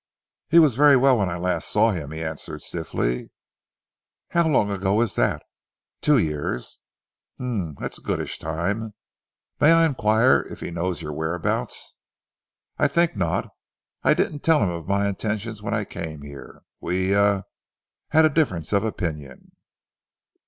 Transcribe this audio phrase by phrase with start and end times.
[0.49, 3.29] "He was very well when last I saw him," he answered stiffly.
[4.29, 5.43] "How long ago is that?"
[6.01, 6.79] "Two years."
[7.39, 7.75] "Um!
[7.79, 8.95] that's a goodish time.
[9.59, 11.97] May I inquire if he knows your whereabouts?"
[12.79, 13.49] "I think not.
[14.01, 16.63] I didn't tell him of my intentions when I came here.
[16.79, 17.43] We er
[18.09, 19.51] had a difference of opinion."